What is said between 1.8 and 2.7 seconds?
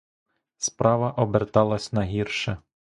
на гірше.